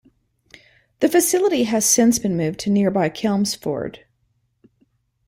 The 0.99 1.07
facility 1.09 1.65
has 1.65 1.85
since 1.85 2.17
been 2.17 2.35
moved 2.35 2.59
to 2.61 2.71
nearby 2.71 3.07
Chelmsford. 3.09 4.03